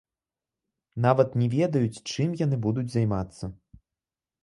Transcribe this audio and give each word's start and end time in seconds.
Нават 1.05 1.37
не 1.43 1.47
ведаюць, 1.57 2.03
чым 2.15 2.35
яны 2.45 2.61
будуць 2.67 2.91
займацца. 2.99 3.55